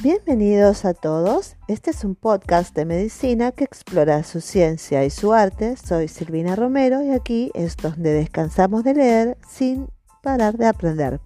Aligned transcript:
Bienvenidos 0.00 0.84
a 0.84 0.94
todos. 0.94 1.56
Este 1.66 1.90
es 1.90 2.04
un 2.04 2.14
podcast 2.14 2.72
de 2.72 2.84
medicina 2.84 3.50
que 3.50 3.64
explora 3.64 4.22
su 4.22 4.40
ciencia 4.40 5.04
y 5.04 5.10
su 5.10 5.32
arte. 5.32 5.76
Soy 5.76 6.06
Silvina 6.06 6.54
Romero 6.54 7.02
y 7.02 7.10
aquí 7.10 7.50
es 7.52 7.76
donde 7.76 8.12
descansamos 8.12 8.84
de 8.84 8.94
leer 8.94 9.38
sin 9.48 9.88
parar 10.22 10.56
de 10.56 10.66
aprender. 10.66 11.18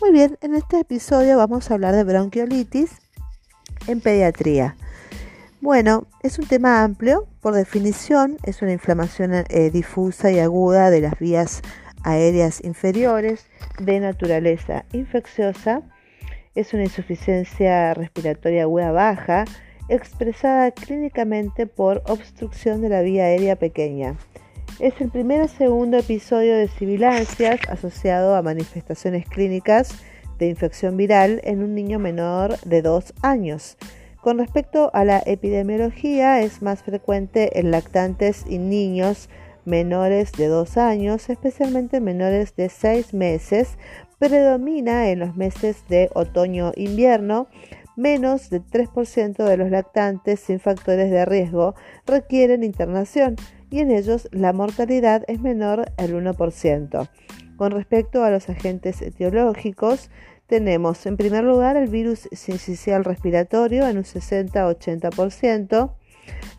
Muy 0.00 0.10
bien, 0.10 0.36
en 0.40 0.56
este 0.56 0.80
episodio 0.80 1.36
vamos 1.36 1.70
a 1.70 1.74
hablar 1.74 1.94
de 1.94 2.02
bronquiolitis 2.02 2.90
en 3.86 4.00
pediatría. 4.00 4.76
Bueno, 5.60 6.08
es 6.24 6.40
un 6.40 6.48
tema 6.48 6.82
amplio, 6.82 7.28
por 7.40 7.54
definición 7.54 8.36
es 8.42 8.62
una 8.62 8.72
inflamación 8.72 9.32
eh, 9.32 9.70
difusa 9.70 10.32
y 10.32 10.40
aguda 10.40 10.90
de 10.90 11.02
las 11.02 11.16
vías 11.20 11.62
aéreas 12.02 12.64
inferiores 12.64 13.46
de 13.78 14.00
naturaleza 14.00 14.86
infecciosa 14.92 15.82
es 16.58 16.74
una 16.74 16.82
insuficiencia 16.82 17.94
respiratoria 17.94 18.62
aguda 18.62 18.90
baja 18.90 19.44
expresada 19.88 20.70
clínicamente 20.72 21.66
por 21.66 22.02
obstrucción 22.06 22.80
de 22.82 22.88
la 22.88 23.00
vía 23.02 23.24
aérea 23.24 23.56
pequeña. 23.56 24.16
Es 24.80 25.00
el 25.00 25.10
primer 25.10 25.40
o 25.40 25.48
segundo 25.48 25.98
episodio 25.98 26.56
de 26.56 26.68
sibilancias 26.68 27.60
asociado 27.68 28.34
a 28.34 28.42
manifestaciones 28.42 29.26
clínicas 29.26 30.02
de 30.38 30.48
infección 30.48 30.96
viral 30.96 31.40
en 31.44 31.62
un 31.62 31.74
niño 31.74 31.98
menor 31.98 32.58
de 32.60 32.82
2 32.82 33.14
años. 33.22 33.76
Con 34.20 34.38
respecto 34.38 34.90
a 34.94 35.04
la 35.04 35.22
epidemiología, 35.24 36.40
es 36.42 36.60
más 36.60 36.82
frecuente 36.82 37.58
en 37.60 37.70
lactantes 37.70 38.44
y 38.48 38.58
niños 38.58 39.28
menores 39.64 40.32
de 40.32 40.46
2 40.46 40.76
años, 40.76 41.30
especialmente 41.30 42.00
menores 42.00 42.56
de 42.56 42.68
6 42.68 43.14
meses, 43.14 43.78
predomina 44.18 45.08
en 45.10 45.20
los 45.20 45.36
meses 45.36 45.84
de 45.88 46.10
otoño-invierno. 46.14 47.48
Menos 47.96 48.50
del 48.50 48.64
3% 48.64 49.44
de 49.44 49.56
los 49.56 49.70
lactantes 49.70 50.40
sin 50.40 50.60
factores 50.60 51.10
de 51.10 51.24
riesgo 51.24 51.74
requieren 52.06 52.62
internación 52.62 53.34
y 53.70 53.80
en 53.80 53.90
ellos 53.90 54.28
la 54.30 54.52
mortalidad 54.52 55.24
es 55.26 55.40
menor 55.40 55.90
al 55.96 56.12
1%. 56.12 57.08
Con 57.56 57.72
respecto 57.72 58.22
a 58.22 58.30
los 58.30 58.48
agentes 58.48 59.02
etiológicos, 59.02 60.10
tenemos 60.46 61.04
en 61.06 61.16
primer 61.16 61.42
lugar 61.44 61.76
el 61.76 61.88
virus 61.88 62.28
sincicial 62.32 63.04
respiratorio 63.04 63.88
en 63.88 63.98
un 63.98 64.04
60-80%, 64.04 65.92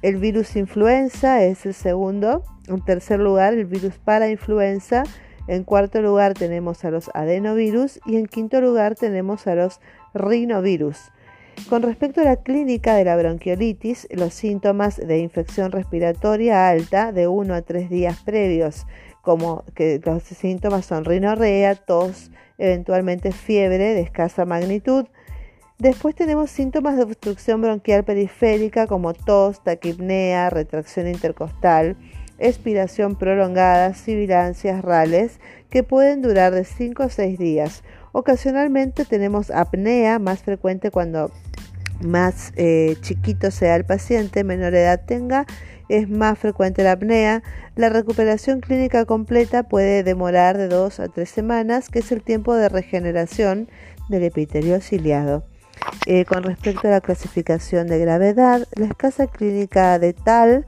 el 0.02 0.18
virus 0.18 0.56
influenza 0.56 1.44
es 1.44 1.66
el 1.66 1.74
segundo, 1.74 2.44
en 2.68 2.84
tercer 2.84 3.20
lugar 3.20 3.54
el 3.54 3.66
virus 3.66 3.98
parainfluenza 3.98 5.04
en 5.50 5.64
cuarto 5.64 6.02
lugar 6.02 6.36
tenemos 6.36 6.86
a 6.86 6.92
los 6.92 7.10
adenovirus 7.16 8.00
y 8.06 8.18
en 8.18 8.28
quinto 8.28 8.62
lugar 8.62 8.94
tenemos 8.94 9.48
a 9.48 9.56
los 9.56 9.82
rinovirus. 10.14 11.12
Con 11.68 11.82
respecto 11.82 12.22
a 12.22 12.24
la 12.24 12.36
clínica 12.38 12.96
de 12.96 13.04
la 13.04 13.18
bronquiolitis, 13.18 14.08
los 14.12 14.34
síntomas 14.34 14.98
de 14.98 15.18
infección 15.18 15.72
respiratoria 15.72 16.70
alta 16.70 17.12
de 17.12 17.28
1 17.28 17.54
a 17.54 17.62
3 17.64 17.90
días 17.90 18.22
previos, 18.24 18.86
como 19.22 19.64
que 19.74 20.00
los 20.06 20.22
síntomas 20.22 20.86
son 20.86 21.04
rinorrea, 21.04 21.74
tos, 21.74 22.30
eventualmente 22.60 23.32
fiebre 23.32 23.96
de 23.96 24.02
escasa 24.02 24.46
magnitud. 24.46 25.08
Después 25.80 26.14
tenemos 26.14 26.52
síntomas 26.52 26.96
de 26.96 27.04
obstrucción 27.04 27.62
bronquial 27.62 28.04
periférica 28.04 28.86
como 28.86 29.14
tos, 29.14 29.64
taquipnea, 29.64 30.52
retracción 30.52 31.08
intercostal, 31.08 31.98
expiración 32.40 33.16
prolongada, 33.16 33.94
sibilancias, 33.94 34.82
rales, 34.82 35.40
que 35.70 35.84
pueden 35.84 36.22
durar 36.22 36.54
de 36.54 36.64
5 36.64 37.04
a 37.04 37.10
6 37.10 37.38
días. 37.38 37.84
Ocasionalmente 38.12 39.06
tenemos 39.06 39.52
apnea, 39.52 40.20
más 40.20 40.42
frecuente 40.42 40.92
cuando 40.92 41.32
más 42.02 42.54
eh, 42.56 42.96
chiquito 43.02 43.52
sea 43.52 43.76
el 43.76 43.86
paciente, 43.86 44.44
menor 44.44 44.74
edad 44.74 45.02
tenga, 45.06 45.46
es 45.90 46.10
más 46.10 46.40
frecuente 46.40 46.84
la 46.84 46.94
apnea. 46.94 47.44
La 47.76 47.90
recuperación 47.90 48.62
clínica 48.62 49.06
completa 49.06 49.64
puede 49.64 50.04
demorar 50.04 50.58
de 50.58 50.68
2 50.68 51.00
a 51.00 51.08
3 51.08 51.30
semanas, 51.30 51.90
que 51.90 52.00
es 52.00 52.12
el 52.12 52.22
tiempo 52.22 52.56
de 52.56 52.70
regeneración 52.70 53.70
del 54.08 54.24
epitelio 54.24 54.82
ciliado. 54.82 55.44
Eh, 56.06 56.26
con 56.26 56.44
respecto 56.44 56.88
a 56.88 56.92
la 56.92 57.02
clasificación 57.02 57.88
de 57.88 58.00
gravedad, 58.00 58.68
la 58.76 58.86
escasa 58.86 59.28
clínica 59.28 59.98
de 60.00 60.14
tal 60.14 60.66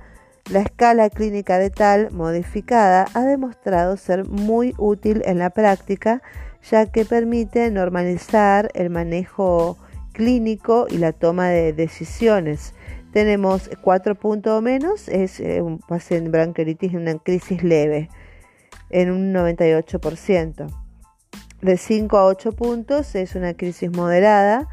la 0.50 0.62
escala 0.62 1.09
clínica 1.09 1.59
de 1.59 1.69
tal 1.69 2.12
modificada 2.12 3.06
ha 3.13 3.22
demostrado 3.22 3.97
ser 3.97 4.25
muy 4.25 4.74
útil 4.78 5.22
en 5.25 5.40
la 5.40 5.50
práctica 5.50 6.22
ya 6.69 6.85
que 6.85 7.06
permite 7.06 7.72
normalizar 7.72 8.69
el 8.74 8.90
manejo 8.90 9.78
clínico 10.13 10.88
y 10.90 10.97
la 10.97 11.12
toma 11.12 11.50
de 11.50 11.74
decisiones. 11.74 12.74
Tenemos 13.12 13.69
cuatro 13.81 14.16
puntos 14.16 14.57
o 14.57 14.62
menos, 14.62 15.09
es 15.09 15.40
eh, 15.40 15.62
un 15.62 15.79
paciente 15.79 16.29
bronquiolitis 16.29 16.94
en 16.94 17.00
una 17.00 17.18
crisis 17.18 17.63
leve, 17.63 18.09
en 18.90 19.12
un 19.12 19.34
98%. 19.34 20.68
De 21.62 21.78
5 21.78 22.18
a 22.18 22.25
8 22.25 22.53
puntos 22.53 23.13
es 23.16 23.35
una 23.35 23.53
crisis 23.53 23.91
moderada 23.91 24.68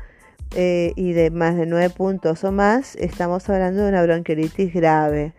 eh, 0.54 0.92
y 0.96 1.12
de 1.12 1.30
más 1.30 1.56
de 1.56 1.66
9 1.66 1.90
puntos 1.90 2.44
o 2.44 2.52
más 2.52 2.96
estamos 2.96 3.48
hablando 3.50 3.82
de 3.82 3.88
una 3.90 4.02
bronquiolitis 4.02 4.72
grave. 4.72 5.34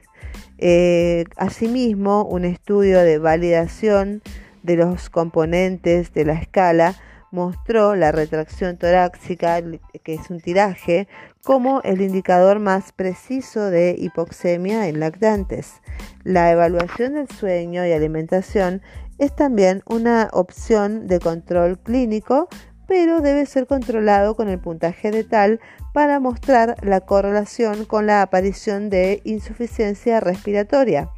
Eh, 0.62 1.24
asimismo, 1.38 2.26
un 2.26 2.44
estudio 2.44 3.00
de 3.00 3.18
validación 3.18 4.22
de 4.62 4.76
los 4.76 5.10
componentes 5.10 6.14
de 6.14 6.26
la 6.26 6.34
escala 6.34 6.96
mostró 7.32 7.96
la 7.96 8.12
retracción 8.12 8.76
torácica, 8.78 9.62
que 10.04 10.14
es 10.14 10.30
un 10.30 10.42
tiraje, 10.42 11.08
como 11.44 11.82
el 11.84 12.02
indicador 12.02 12.60
más 12.60 12.92
preciso 12.92 13.70
de 13.70 13.96
hipoxemia 13.98 14.90
en 14.90 15.00
lactantes. 15.00 15.76
La 16.24 16.52
evaluación 16.52 17.14
del 17.14 17.30
sueño 17.30 17.86
y 17.86 17.94
alimentación 17.94 18.82
es 19.18 19.34
también 19.34 19.82
una 19.86 20.30
opción 20.34 21.08
de 21.08 21.20
control 21.20 21.80
clínico 21.80 22.50
pero 22.90 23.22
debe 23.22 23.46
ser 23.46 23.68
controlado 23.68 24.36
con 24.36 24.50
el 24.50 24.58
puntaje 24.58 25.12
de 25.12 25.24
tal 25.24 25.60
para 25.94 26.20
mostrar 26.20 26.76
la 26.82 27.02
correlación 27.02 27.86
con 27.86 28.08
la 28.08 28.24
aparición 28.24 28.90
de 28.90 29.22
insuficiencia 29.26 30.20
respiratoria. 30.20 31.12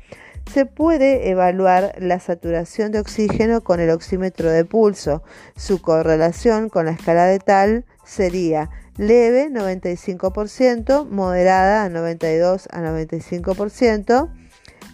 Se 0.52 0.66
puede 0.66 1.30
evaluar 1.30 1.94
la 1.98 2.20
saturación 2.20 2.92
de 2.92 3.00
oxígeno 3.00 3.62
con 3.62 3.80
el 3.80 3.90
oxímetro 3.90 4.52
de 4.52 4.66
pulso. 4.66 5.24
Su 5.56 5.82
correlación 5.82 6.68
con 6.68 6.88
la 6.88 6.92
escala 6.92 7.26
de 7.26 7.40
tal 7.40 7.86
sería 8.04 8.70
leve 8.98 9.50
95%, 9.50 11.08
moderada 11.08 11.86
a 11.86 11.90
92 11.90 12.68
a 12.70 12.82
95% 12.82 14.30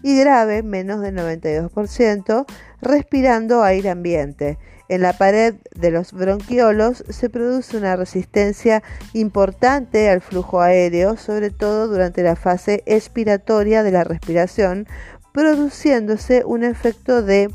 y 0.04 0.20
grave 0.20 0.62
menos 0.62 1.02
del 1.02 1.16
92%, 1.16 2.46
respirando 2.82 3.64
aire 3.64 3.90
ambiente. 3.90 4.60
En 4.90 5.02
la 5.02 5.14
pared 5.14 5.56
de 5.76 5.92
los 5.92 6.14
bronquiolos 6.14 7.04
se 7.10 7.30
produce 7.30 7.78
una 7.78 7.96
resistencia 7.96 8.84
importante 9.14 10.10
al 10.10 10.22
flujo 10.22 10.62
aéreo, 10.62 11.18
sobre 11.18 11.50
todo 11.50 11.88
durante 11.88 12.24
la 12.24 12.36
fase 12.36 12.84
expiratoria 12.86 13.84
de 13.84 13.92
la 13.92 14.04
respiración, 14.06 14.88
produciéndose 15.34 16.44
un 16.46 16.64
efecto 16.64 17.22
de 17.22 17.50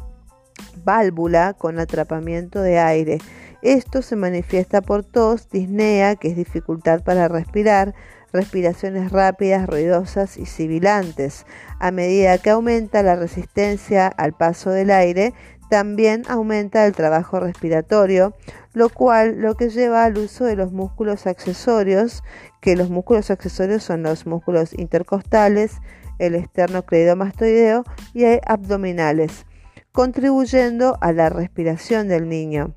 válvula 0.85 1.55
con 1.55 1.79
atrapamiento 1.79 2.61
de 2.61 2.79
aire. 2.79 3.19
Esto 3.63 4.03
se 4.03 4.17
manifiesta 4.17 4.83
por 4.83 5.05
tos, 5.05 5.49
disnea, 5.49 6.17
que 6.17 6.29
es 6.29 6.37
dificultad 6.37 7.03
para 7.03 7.29
respirar, 7.29 7.95
respiraciones 8.33 9.13
rápidas, 9.13 9.67
ruidosas 9.67 10.37
y 10.37 10.47
sibilantes. 10.47 11.47
A 11.79 11.91
medida 11.93 12.39
que 12.39 12.51
aumenta 12.51 13.03
la 13.03 13.15
resistencia 13.15 14.09
al 14.09 14.33
paso 14.33 14.71
del 14.71 14.91
aire, 14.91 15.33
también 15.73 16.25
aumenta 16.29 16.85
el 16.85 16.93
trabajo 16.93 17.41
respiratorio, 17.41 18.35
lo 18.75 18.91
cual 18.91 19.41
lo 19.41 19.55
que 19.55 19.71
lleva 19.71 20.05
al 20.05 20.19
uso 20.19 20.45
de 20.45 20.55
los 20.55 20.71
músculos 20.71 21.27
accesorios, 21.27 22.23
que 22.61 22.77
los 22.77 22.91
músculos 22.91 23.31
accesorios 23.31 23.83
son 23.83 24.03
los 24.03 24.27
músculos 24.27 24.75
intercostales, 24.79 25.79
el 26.19 26.35
esternocleidomastoideo 26.35 27.85
y 28.13 28.25
abdominales, 28.47 29.47
contribuyendo 29.93 30.99
a 31.01 31.13
la 31.13 31.31
respiración 31.31 32.07
del 32.07 32.29
niño, 32.29 32.75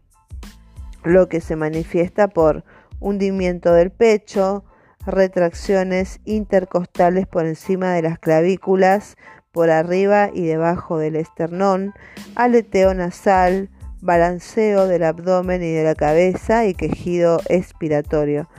lo 1.04 1.28
que 1.28 1.42
se 1.42 1.58
manifiesta 1.58 2.30
por 2.30 2.64
hundimiento 3.02 3.74
del 3.74 3.92
pecho, 3.92 4.64
retracciones 5.06 6.22
intercostales 6.24 7.28
por 7.28 7.46
encima 7.46 7.92
de 7.92 8.04
las 8.04 8.20
clavículas, 8.20 9.18
por 9.56 9.70
arriba 9.70 10.32
y 10.34 10.46
debajo 10.46 10.98
del 10.98 11.16
esternón, 11.16 11.94
aleteo 12.36 12.94
nasal, 12.94 13.70
balanceo 14.02 14.86
del 14.86 15.06
abdomen 15.06 15.64
y 15.64 15.72
de 15.72 15.86
la 15.86 15.96
cabeza 15.96 16.66
y 16.66 16.74
quejido 16.74 17.40
expiratorio. 17.48 18.50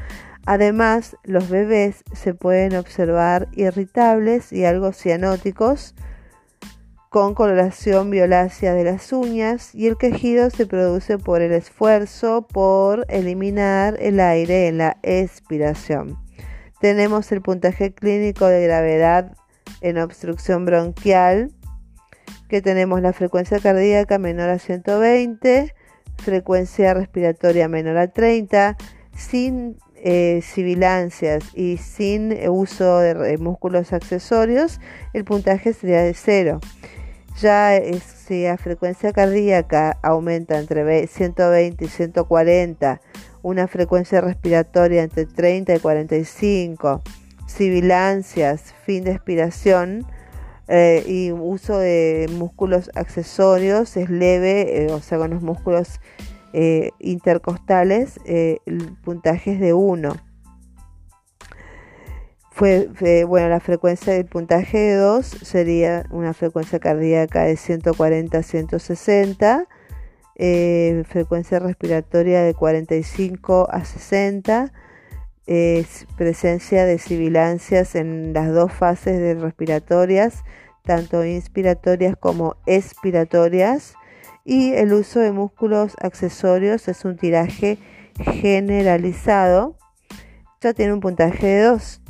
Además, 0.47 1.15
los 1.23 1.51
bebés 1.51 2.03
se 2.15 2.33
pueden 2.33 2.75
observar 2.77 3.47
irritables 3.53 4.55
y 4.55 4.65
algo 4.65 4.93
cianóticos 4.93 5.95
con 7.11 7.35
coloración 7.35 8.09
violácea 8.09 8.73
de 8.73 8.85
las 8.85 9.13
uñas 9.13 9.75
y 9.75 9.89
el 9.89 9.99
quejido 9.99 10.49
se 10.49 10.65
produce 10.65 11.19
por 11.19 11.43
el 11.43 11.53
esfuerzo 11.53 12.47
por 12.47 13.05
eliminar 13.11 13.99
el 14.01 14.19
aire 14.19 14.69
en 14.69 14.79
la 14.79 14.97
expiración. 15.03 16.17
Tenemos 16.81 17.33
el 17.33 17.43
puntaje 17.43 17.93
clínico 17.93 18.47
de 18.47 18.65
gravedad 18.65 19.37
en 19.81 19.99
obstrucción 19.99 20.65
bronquial, 20.65 21.53
que 22.49 22.63
tenemos 22.63 23.01
la 23.01 23.13
frecuencia 23.13 23.59
cardíaca 23.59 24.19
menor 24.19 24.51
a 24.51 24.59
120, 24.59 25.75
frecuencia 26.19 26.95
respiratoria 26.95 27.69
menor 27.69 27.99
a 27.99 28.09
30, 28.09 28.77
sin 29.17 29.77
eh, 29.97 30.41
sibilancias 30.43 31.45
y 31.55 31.79
sin 31.79 32.37
uso 32.49 32.99
de 33.01 33.39
músculos 33.39 33.93
accesorios, 33.93 34.81
el 35.13 35.25
puntaje 35.25 35.73
sería 35.73 36.03
de 36.03 36.15
0. 36.15 36.61
Ya 37.41 37.79
si 38.27 38.45
la 38.45 38.57
frecuencia 38.57 39.13
cardíaca 39.13 39.99
aumenta 40.03 40.59
entre 40.59 41.07
120 41.07 41.85
y 41.85 41.89
140, 41.89 43.01
una 43.43 43.69
frecuencia 43.69 44.21
respiratoria 44.21 45.03
entre 45.03 45.27
30 45.27 45.75
y 45.75 45.79
45, 45.79 47.03
sibilancias, 47.57 48.75
fin 48.85 49.05
de 49.05 49.13
expiración 49.13 50.07
eh, 50.69 51.05
y 51.07 51.33
uso 51.33 51.79
de 51.79 52.29
músculos 52.33 52.91
accesorios 52.95 53.97
es 53.97 54.11
leve, 54.11 54.85
eh, 54.85 54.93
o 54.93 55.01
sea, 55.01 55.19
con 55.19 55.31
los 55.31 55.43
músculos 55.43 56.01
eh, 56.53 56.91
intercostales, 56.99 58.19
el 58.25 58.97
puntaje 59.03 59.53
es 59.53 59.61
de 59.61 59.73
1. 59.73 60.17
Fue, 62.51 62.89
bueno, 63.29 63.51
la 63.51 63.61
frecuencia 63.61 64.15
del 64.15 64.25
puntaje 64.25 64.79
de 64.79 64.95
2 64.95 65.27
sería 65.27 66.07
una 66.11 66.33
frecuencia 66.33 66.79
cardíaca 66.79 67.45
de 67.45 67.57
140 67.57 68.39
a 68.39 68.43
160, 68.43 69.69
eh, 70.39 71.05
frecuencia 71.09 71.59
respiratoria 71.59 72.43
de 72.43 72.53
45 72.53 73.69
a 73.71 73.85
60, 73.85 74.73
presencia 76.17 76.85
de 76.85 76.99
sibilancias 76.99 77.95
en 77.95 78.33
las 78.33 78.53
dos 78.53 78.73
fases 78.73 79.19
de 79.19 79.35
respiratorias, 79.35 80.43
tanto 80.83 81.25
inspiratorias 81.25 82.17
como 82.17 82.57
expiratorias, 82.67 83.95
y 84.45 84.73
el 84.75 84.93
uso 84.93 85.21
de 85.21 85.33
músculos 85.33 85.95
accesorios 86.01 86.89
es 86.89 87.05
un 87.05 87.17
tiraje 87.17 87.79
generalizado, 88.19 89.77
ya 90.61 90.73
tiene 90.73 90.93
un 90.93 91.01
puntaje 91.01 91.47
de 91.47 91.63
2 91.63 92.01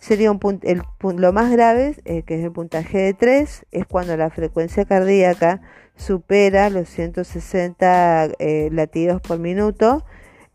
sería 0.00 0.30
un 0.30 0.60
el, 0.62 0.82
lo 1.16 1.32
más 1.32 1.50
grave, 1.50 1.96
eh, 2.04 2.22
que 2.22 2.38
es 2.38 2.44
el 2.44 2.52
puntaje 2.52 2.98
de 2.98 3.14
3, 3.14 3.66
es 3.70 3.86
cuando 3.86 4.16
la 4.16 4.30
frecuencia 4.30 4.84
cardíaca 4.84 5.60
supera 5.96 6.70
los 6.70 6.88
160 6.88 8.28
eh, 8.38 8.68
latidos 8.72 9.20
por 9.20 9.38
minuto, 9.38 10.04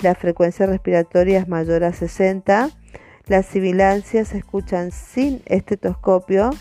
la 0.02 0.16
frecuencia 0.16 0.66
respiratoria 0.66 1.40
es 1.40 1.48
mayor 1.48 1.84
a 1.84 1.94
60, 1.94 2.70
las 3.28 3.46
sibilancias 3.46 4.30
se 4.30 4.40
escuchan 4.40 4.92
sin 4.92 5.42
estetoscopio, 5.46 6.52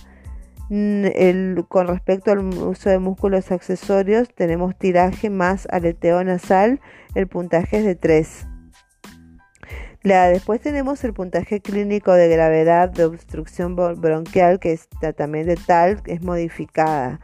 el, 0.71 1.65
con 1.69 1.89
respecto 1.89 2.31
al 2.31 2.39
uso 2.39 2.91
de 2.91 3.01
músculos 3.01 3.51
accesorios 3.51 4.33
tenemos 4.35 4.79
tiraje 4.79 5.29
más 5.29 5.67
aleteo 5.71 6.23
nasal, 6.23 6.81
el 7.15 7.27
puntaje 7.27 7.79
es 7.79 7.85
de 7.85 7.97
3 7.97 8.47
después 10.03 10.61
tenemos 10.61 11.03
el 11.05 11.13
puntaje 11.13 11.61
clínico 11.61 12.13
de 12.13 12.29
gravedad 12.29 12.89
de 12.89 13.05
obstrucción 13.05 13.77
bronquial, 13.77 14.59
que 14.59 14.73
está 14.73 15.13
también 15.13 15.47
de 15.47 15.57
tal, 15.57 16.01
es 16.07 16.23
modificada. 16.23 17.21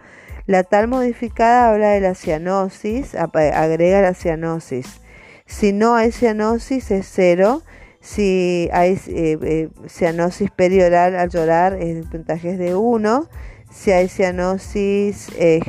La 0.46 0.62
tal 0.62 0.86
modificada 0.86 1.70
habla 1.70 1.90
de 1.90 2.00
la 2.00 2.14
cianosis, 2.14 3.14
agrega 3.14 4.02
la 4.02 4.14
cianosis. 4.14 5.00
Si 5.46 5.72
no 5.72 5.94
hay 5.94 6.12
cianosis 6.12 6.90
es 6.90 7.08
cero. 7.10 7.62
Si 8.00 8.69
hay 8.72 8.93
eh, 9.08 9.38
eh, 9.43 9.69
cianosis 9.88 10.50
perioral 10.50 11.16
al 11.16 11.28
llorar, 11.31 11.75
el 11.75 12.04
puntaje 12.04 12.50
es 12.50 12.58
de 12.58 12.75
1. 12.75 13.28
Si 13.70 13.90
hay 13.90 14.08
cianosis 14.08 15.28
eh, 15.38 15.60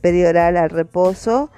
perioral 0.00 0.56
al 0.56 0.70
reposo, 0.70 1.50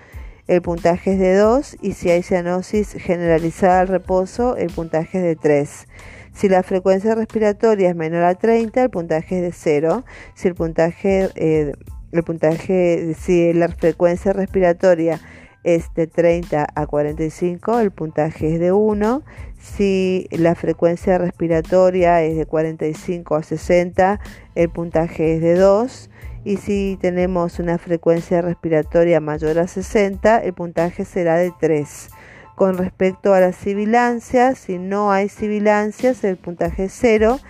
el 0.46 0.60
puntaje 0.60 1.14
es 1.14 1.18
de 1.18 1.34
2 1.36 1.78
y 1.80 1.92
si 1.92 2.10
hay 2.10 2.22
cianosis 2.22 2.92
generalizada 2.92 3.80
al 3.80 3.88
reposo, 3.88 4.56
el 4.56 4.70
puntaje 4.70 5.18
es 5.18 5.24
de 5.24 5.36
3. 5.36 5.86
Si 6.34 6.48
la 6.48 6.62
frecuencia 6.62 7.14
respiratoria 7.14 7.88
es 7.88 7.96
menor 7.96 8.24
a 8.24 8.34
30, 8.34 8.82
el 8.82 8.90
puntaje 8.90 9.36
es 9.36 9.42
de 9.42 9.52
0. 9.52 10.04
Si 10.34 10.48
el 10.48 10.54
puntaje, 10.54 11.30
eh, 11.36 11.72
el 12.12 12.22
puntaje, 12.24 13.14
si 13.18 13.52
la 13.52 13.68
frecuencia 13.68 14.32
respiratoria 14.32 15.20
es 15.64 15.92
de 15.94 16.06
30 16.06 16.66
a 16.74 16.86
45, 16.86 17.80
el 17.80 17.90
puntaje 17.90 18.54
es 18.54 18.60
de 18.60 18.72
1. 18.72 19.22
Si 19.58 20.28
la 20.30 20.54
frecuencia 20.54 21.18
respiratoria 21.18 22.22
es 22.22 22.36
de 22.36 22.46
45 22.46 23.34
a 23.34 23.42
60, 23.42 24.20
el 24.54 24.68
puntaje 24.68 25.34
es 25.34 25.40
de 25.40 25.54
2 25.54 26.10
y 26.44 26.58
si 26.58 26.98
tenemos 27.00 27.58
una 27.58 27.78
frecuencia 27.78 28.42
respiratoria 28.42 29.20
mayor 29.20 29.58
a 29.58 29.66
60, 29.66 30.38
el 30.38 30.52
puntaje 30.52 31.06
será 31.06 31.36
de 31.36 31.52
3. 31.58 32.10
Con 32.54 32.76
respecto 32.76 33.32
a 33.32 33.40
las 33.40 33.56
sibilancias, 33.56 34.58
si 34.58 34.78
no 34.78 35.10
hay 35.10 35.28
sibilancias, 35.28 36.22
el 36.22 36.36
puntaje 36.36 36.84
es 36.84 36.96
0. 37.00 37.40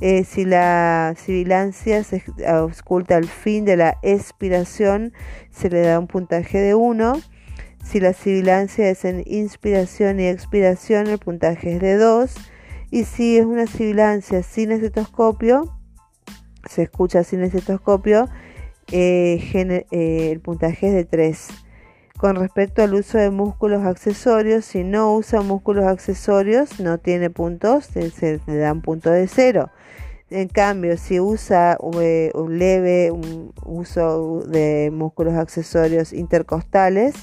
Eh, 0.00 0.24
si 0.24 0.44
la 0.44 1.14
sibilancia 1.16 2.04
se 2.04 2.22
oculta 2.52 3.16
al 3.16 3.26
fin 3.26 3.64
de 3.64 3.76
la 3.76 3.98
expiración, 4.02 5.12
se 5.50 5.68
le 5.68 5.80
da 5.80 5.98
un 5.98 6.06
puntaje 6.06 6.58
de 6.58 6.74
1. 6.74 7.20
Si 7.88 8.00
la 8.00 8.14
sibilancia 8.14 8.90
es 8.90 9.04
en 9.04 9.22
inspiración 9.26 10.18
y 10.18 10.26
expiración, 10.26 11.06
el 11.06 11.18
puntaje 11.18 11.74
es 11.74 11.80
de 11.80 11.96
2. 11.96 12.34
Y 12.90 13.04
si 13.04 13.38
es 13.38 13.44
una 13.44 13.68
sibilancia 13.68 14.42
sin 14.42 14.72
estetoscopio, 14.72 15.72
se 16.68 16.82
escucha 16.82 17.22
sin 17.22 17.44
estetoscopio, 17.44 18.28
eh, 18.90 19.40
eh, 19.92 20.30
el 20.32 20.40
puntaje 20.40 20.88
es 20.88 20.94
de 20.94 21.04
3. 21.04 21.48
Con 22.18 22.34
respecto 22.34 22.82
al 22.82 22.92
uso 22.92 23.18
de 23.18 23.30
músculos 23.30 23.84
accesorios, 23.84 24.64
si 24.64 24.82
no 24.82 25.14
usa 25.14 25.42
músculos 25.42 25.84
accesorios, 25.84 26.80
no 26.80 26.98
tiene 26.98 27.30
puntos, 27.30 27.84
se, 27.84 28.40
le 28.48 28.56
da 28.56 28.72
un 28.72 28.82
punto 28.82 29.10
de 29.10 29.28
0. 29.28 29.70
En 30.30 30.48
cambio, 30.48 30.96
si 30.96 31.20
usa 31.20 31.78
eh, 32.00 32.32
un 32.34 32.58
leve 32.58 33.12
uso 33.64 34.40
de 34.40 34.90
músculos 34.92 35.34
accesorios 35.34 36.12
intercostales, 36.12 37.14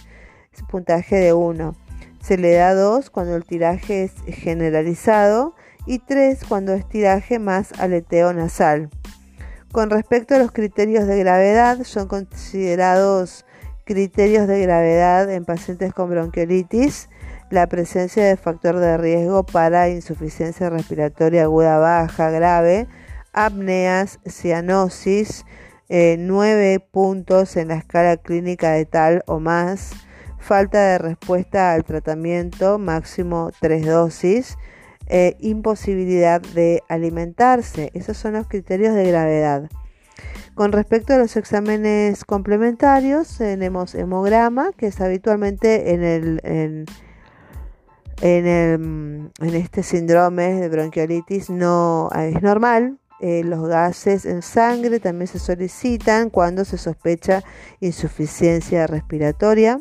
puntaje 0.69 1.15
de 1.15 1.33
1. 1.33 1.75
Se 2.21 2.37
le 2.37 2.53
da 2.53 2.73
2 2.73 3.09
cuando 3.09 3.35
el 3.35 3.43
tiraje 3.43 4.03
es 4.03 4.13
generalizado 4.27 5.55
y 5.85 5.99
3 5.99 6.39
cuando 6.47 6.73
es 6.73 6.87
tiraje 6.87 7.39
más 7.39 7.73
aleteo 7.79 8.33
nasal. 8.33 8.89
Con 9.71 9.89
respecto 9.89 10.35
a 10.35 10.37
los 10.37 10.51
criterios 10.51 11.07
de 11.07 11.17
gravedad, 11.19 11.83
son 11.83 12.07
considerados 12.07 13.45
criterios 13.85 14.47
de 14.47 14.61
gravedad 14.61 15.29
en 15.31 15.45
pacientes 15.45 15.93
con 15.93 16.09
bronquiolitis 16.09 17.09
la 17.53 17.67
presencia 17.67 18.25
de 18.25 18.35
factor 18.35 18.79
de 18.79 18.97
riesgo 18.97 19.43
para 19.43 19.89
insuficiencia 19.89 20.69
respiratoria 20.69 21.43
aguda 21.43 21.77
baja 21.77 22.31
grave, 22.31 22.87
apneas, 23.31 24.19
cianosis, 24.27 25.45
eh, 25.87 26.15
nueve 26.17 26.79
puntos 26.79 27.55
en 27.55 27.67
la 27.67 27.75
escala 27.75 28.17
clínica 28.17 28.71
de 28.71 28.85
tal 28.85 29.23
o 29.27 29.39
más, 29.39 29.91
falta 30.43 30.79
de 30.79 30.97
respuesta 30.99 31.73
al 31.73 31.83
tratamiento, 31.83 32.77
máximo 32.77 33.51
tres 33.59 33.85
dosis, 33.85 34.57
eh, 35.07 35.35
imposibilidad 35.39 36.41
de 36.41 36.83
alimentarse. 36.89 37.89
Esos 37.93 38.17
son 38.17 38.33
los 38.33 38.47
criterios 38.47 38.93
de 38.93 39.07
gravedad. 39.07 39.69
Con 40.53 40.71
respecto 40.71 41.13
a 41.13 41.17
los 41.17 41.35
exámenes 41.35 42.25
complementarios, 42.25 43.37
tenemos 43.37 43.95
hemograma, 43.95 44.71
que 44.77 44.87
es 44.87 45.01
habitualmente 45.01 45.93
en, 45.93 46.03
el, 46.03 46.41
en, 46.43 46.85
en, 48.21 49.55
este 49.55 49.81
síndrome 49.81 50.53
de 50.53 50.69
bronquiolitis 50.69 51.49
no 51.49 52.09
es 52.15 52.41
normal. 52.43 52.99
Eh, 53.19 53.43
los 53.43 53.67
gases 53.67 54.25
en 54.25 54.41
sangre 54.41 54.99
también 54.99 55.27
se 55.27 55.39
solicitan 55.39 56.29
cuando 56.29 56.65
se 56.65 56.77
sospecha 56.77 57.43
insuficiencia 57.79 58.85
respiratoria. 58.85 59.79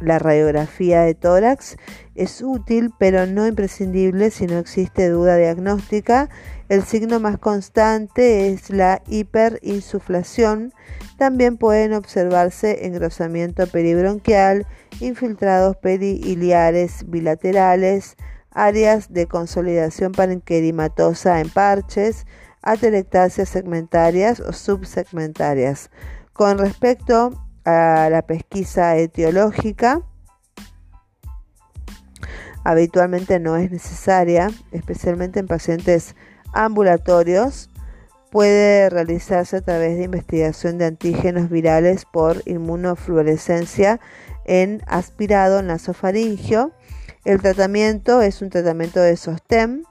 La 0.00 0.20
radiografía 0.20 1.00
de 1.02 1.14
tórax 1.14 1.76
es 2.14 2.40
útil 2.40 2.92
pero 2.98 3.26
no 3.26 3.46
imprescindible 3.46 4.30
si 4.30 4.46
no 4.46 4.58
existe 4.58 5.08
duda 5.08 5.36
diagnóstica. 5.36 6.28
El 6.68 6.84
signo 6.84 7.18
más 7.18 7.38
constante 7.38 8.52
es 8.52 8.70
la 8.70 9.02
hiperinsuflación. 9.08 10.72
También 11.16 11.56
pueden 11.56 11.94
observarse 11.94 12.86
engrosamiento 12.86 13.66
peribronquial, 13.66 14.66
infiltrados 15.00 15.76
periiliares 15.78 17.04
bilaterales, 17.08 18.16
áreas 18.52 19.12
de 19.12 19.26
consolidación 19.26 20.12
parenquerimatosa 20.12 21.40
en 21.40 21.50
parches, 21.50 22.24
atelectasias 22.62 23.48
segmentarias 23.48 24.38
o 24.38 24.52
subsegmentarias. 24.52 25.90
Con 26.32 26.58
respecto 26.58 27.47
a 27.68 28.08
la 28.08 28.22
pesquisa 28.22 28.96
etiológica, 28.96 30.00
habitualmente 32.64 33.38
no 33.38 33.56
es 33.56 33.70
necesaria, 33.70 34.50
especialmente 34.72 35.38
en 35.38 35.48
pacientes 35.48 36.16
ambulatorios. 36.54 37.68
Puede 38.30 38.88
realizarse 38.88 39.58
a 39.58 39.60
través 39.60 39.98
de 39.98 40.04
investigación 40.04 40.78
de 40.78 40.86
antígenos 40.86 41.50
virales 41.50 42.06
por 42.06 42.42
inmunofluorescencia 42.46 44.00
en 44.46 44.82
aspirado 44.86 45.62
nasofaringio. 45.62 46.72
El 47.26 47.42
tratamiento 47.42 48.22
es 48.22 48.40
un 48.40 48.48
tratamiento 48.48 49.00
de 49.00 49.18
sostén. 49.18 49.84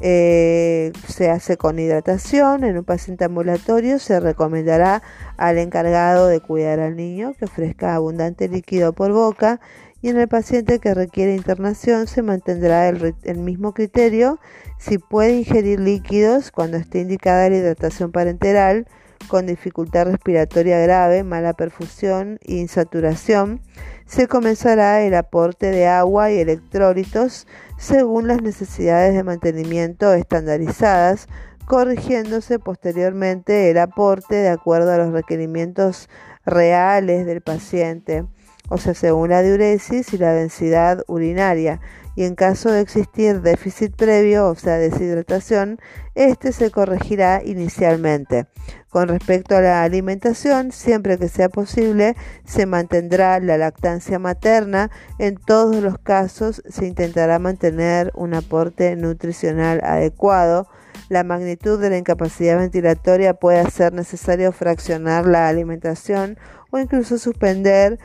Eh, 0.00 0.92
se 1.08 1.30
hace 1.30 1.56
con 1.56 1.78
hidratación. 1.78 2.64
En 2.64 2.78
un 2.78 2.84
paciente 2.84 3.24
ambulatorio 3.24 3.98
se 3.98 4.20
recomendará 4.20 5.02
al 5.36 5.58
encargado 5.58 6.28
de 6.28 6.40
cuidar 6.40 6.80
al 6.80 6.96
niño 6.96 7.34
que 7.38 7.46
ofrezca 7.46 7.94
abundante 7.94 8.48
líquido 8.48 8.92
por 8.92 9.12
boca 9.12 9.60
y 10.00 10.08
en 10.10 10.18
el 10.18 10.28
paciente 10.28 10.78
que 10.78 10.94
requiere 10.94 11.34
internación 11.34 12.06
se 12.06 12.22
mantendrá 12.22 12.88
el, 12.88 13.38
mismo 13.38 13.74
criterio 13.74 14.38
si 14.78 14.98
puede 14.98 15.38
ingerir 15.38 15.80
líquidos 15.80 16.52
cuando 16.52 16.76
esté 16.76 17.00
indicada 17.00 17.48
la 17.48 17.56
hidratación 17.56 18.12
parenteral 18.12 18.86
con 19.26 19.46
dificultad 19.46 20.06
respiratoria 20.06 20.78
grave, 20.78 21.24
mala 21.24 21.52
perfusión 21.54 22.38
e 22.42 22.54
insaturación, 22.54 23.60
se 24.08 24.26
comenzará 24.26 25.02
el 25.02 25.14
aporte 25.14 25.70
de 25.70 25.86
agua 25.86 26.32
y 26.32 26.38
electrólitos 26.38 27.46
según 27.76 28.26
las 28.26 28.40
necesidades 28.40 29.14
de 29.14 29.22
mantenimiento 29.22 30.14
estandarizadas, 30.14 31.28
corrigiéndose 31.66 32.58
posteriormente 32.58 33.70
el 33.70 33.76
aporte 33.76 34.36
de 34.36 34.48
acuerdo 34.48 34.92
a 34.92 34.96
los 34.96 35.12
requerimientos 35.12 36.08
reales 36.46 37.26
del 37.26 37.42
paciente 37.42 38.24
o 38.68 38.78
sea, 38.78 38.94
según 38.94 39.30
la 39.30 39.42
diuresis 39.42 40.12
y 40.12 40.18
la 40.18 40.32
densidad 40.32 41.04
urinaria, 41.06 41.80
y 42.18 42.24
en 42.24 42.34
caso 42.34 42.72
de 42.72 42.80
existir 42.80 43.42
déficit 43.42 43.94
previo, 43.94 44.48
o 44.48 44.56
sea, 44.56 44.76
deshidratación, 44.76 45.78
este 46.16 46.50
se 46.50 46.72
corregirá 46.72 47.42
inicialmente. 47.44 48.46
Con 48.90 49.06
respecto 49.06 49.56
a 49.56 49.60
la 49.60 49.84
alimentación, 49.84 50.72
siempre 50.72 51.16
que 51.16 51.28
sea 51.28 51.48
posible, 51.48 52.16
se 52.44 52.66
mantendrá 52.66 53.38
la 53.38 53.56
lactancia 53.56 54.18
materna. 54.18 54.90
En 55.20 55.36
todos 55.36 55.76
los 55.76 55.96
casos, 55.98 56.60
se 56.68 56.86
intentará 56.88 57.38
mantener 57.38 58.10
un 58.16 58.34
aporte 58.34 58.96
nutricional 58.96 59.80
adecuado. 59.84 60.66
La 61.08 61.22
magnitud 61.22 61.80
de 61.80 61.90
la 61.90 61.98
incapacidad 61.98 62.58
ventilatoria 62.58 63.34
puede 63.34 63.60
hacer 63.60 63.92
necesario 63.92 64.50
fraccionar 64.50 65.24
la 65.24 65.46
alimentación 65.48 66.36
o 66.72 66.80
incluso 66.80 67.16
suspender 67.16 68.00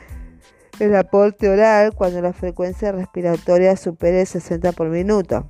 el 0.80 0.94
aporte 0.96 1.48
oral 1.48 1.94
cuando 1.94 2.20
la 2.20 2.32
frecuencia 2.32 2.92
respiratoria 2.92 3.76
supere 3.76 4.24
60 4.26 4.72
por 4.72 4.88
minuto. 4.88 5.48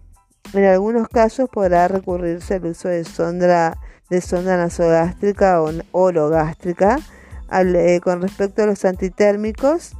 En 0.52 0.64
algunos 0.64 1.08
casos 1.08 1.48
podrá 1.50 1.88
recurrirse 1.88 2.54
al 2.54 2.66
uso 2.66 2.88
de 2.88 3.04
sonda, 3.04 3.78
de 4.10 4.20
sonda 4.20 4.56
nasogástrica 4.56 5.62
o 5.62 5.70
orogástrica 5.92 6.98
eh, 7.50 8.00
con 8.02 8.20
respecto 8.22 8.62
a 8.62 8.66
los 8.66 8.84
antitérmicos. 8.84 9.96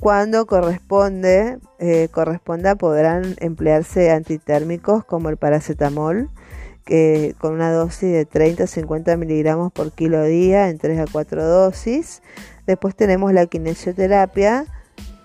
Cuando 0.00 0.46
corresponde, 0.46 1.58
eh, 1.80 2.08
corresponda 2.12 2.76
podrán 2.76 3.34
emplearse 3.38 4.12
antitérmicos 4.12 5.04
como 5.04 5.28
el 5.28 5.36
paracetamol, 5.36 6.30
que 6.84 7.34
con 7.40 7.54
una 7.54 7.72
dosis 7.72 8.12
de 8.12 8.24
30 8.24 8.64
a 8.64 8.66
50 8.68 9.16
miligramos 9.16 9.72
por 9.72 9.90
kilo 9.92 10.22
día 10.22 10.68
en 10.68 10.78
3 10.78 11.00
a 11.00 11.04
4 11.10 11.44
dosis. 11.44 12.22
Después 12.68 12.94
tenemos 12.94 13.32
la 13.32 13.46
kinesioterapia. 13.46 14.66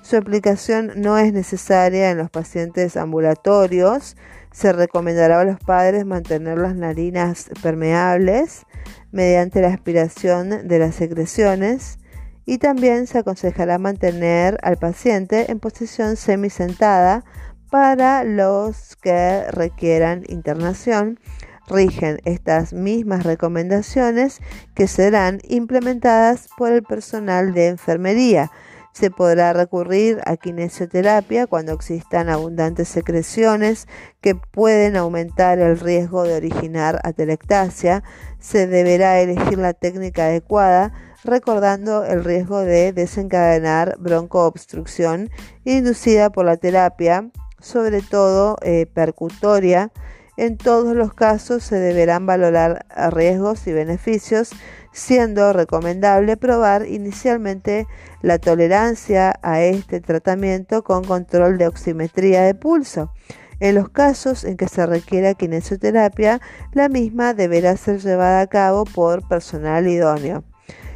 Su 0.02 0.16
aplicación 0.16 0.94
no 0.96 1.18
es 1.18 1.34
necesaria 1.34 2.10
en 2.10 2.18
los 2.18 2.30
pacientes 2.30 2.96
ambulatorios. 2.96 4.16
Se 4.54 4.72
recomendará 4.72 5.42
a 5.42 5.44
los 5.44 5.60
padres 5.60 6.06
mantener 6.06 6.58
las 6.58 6.74
narinas 6.74 7.50
permeables 7.62 8.66
mediante 9.12 9.62
la 9.62 9.68
aspiración 9.68 10.70
de 10.70 10.80
las 10.80 10.96
secreciones 10.96 12.00
y 12.46 12.60
también 12.60 13.08
se 13.08 13.18
aconsejará 13.18 13.78
mantener 13.78 14.58
al 14.64 14.78
paciente 14.78 15.52
en 15.52 15.60
posición 15.60 16.16
semisentada 16.16 17.26
para 17.70 18.24
los 18.24 18.96
que 18.96 19.52
requieran 19.52 20.24
internación 20.30 21.20
rigen 21.68 22.20
estas 22.26 22.74
mismas 22.74 23.24
recomendaciones 23.24 24.40
que 24.74 24.88
serán 24.88 25.40
implementadas 25.48 26.50
por 26.58 26.72
el 26.72 26.84
personal 26.84 27.54
de 27.54 27.68
enfermería. 27.68 28.52
Se 28.94 29.10
podrá 29.10 29.54
recurrir 29.54 30.22
a 30.26 30.38
kinesioterapia 30.38 31.48
cuando 31.48 31.74
existan 31.74 32.30
abundantes 32.30 32.88
secreciones 32.90 33.88
que 34.22 34.36
pueden 34.36 34.98
aumentar 34.98 35.58
el 35.58 35.80
riesgo 35.80 36.24
de 36.24 36.36
originar 36.36 37.00
atelectasia. 37.04 38.04
Se 38.40 38.68
deberá 38.68 39.20
elegir 39.20 39.58
la 39.58 39.74
técnica 39.74 40.26
adecuada 40.26 40.94
recordando 41.24 42.04
el 42.04 42.24
riesgo 42.24 42.60
de 42.60 42.94
desencadenar 42.94 43.96
broncoobstrucción 44.00 45.30
inducida 45.64 46.30
por 46.30 46.46
la 46.46 46.58
terapia, 46.58 47.30
sobre 47.60 48.02
todo 48.02 48.58
eh, 48.62 48.86
percutoria, 48.94 49.92
en 50.38 50.58
todos 50.58 50.96
los 50.96 51.14
casos 51.14 51.64
se 51.64 51.80
deberán 51.80 52.26
valorar 52.26 52.86
riesgos 53.12 53.68
y 53.68 53.74
beneficios, 53.74 54.52
siendo 54.92 55.54
recomendable 55.54 56.38
probar 56.38 56.88
inicialmente 56.88 57.88
la 58.22 58.40
tolerancia 58.40 59.40
a 59.42 59.62
este 59.62 60.02
tratamiento 60.02 60.84
con 60.84 61.04
control 61.04 61.58
de 61.58 61.68
oximetría 61.68 62.44
de 62.44 62.56
pulso. 62.56 63.12
En 63.60 63.76
los 63.76 63.90
casos 63.90 64.44
en 64.44 64.58
que 64.58 64.68
se 64.68 64.86
requiera 64.86 65.36
kinesioterapia, 65.36 66.42
la 66.74 66.90
misma 66.90 67.34
deberá 67.34 67.78
ser 67.78 68.00
llevada 68.00 68.42
a 68.42 68.48
cabo 68.48 68.86
por 68.86 69.28
personal 69.28 69.88
idóneo. 69.88 70.44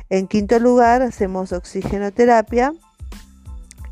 En 0.10 0.28
quinto 0.28 0.60
lugar, 0.60 1.02
hacemos 1.02 1.54
oxigenoterapia. 1.54 2.74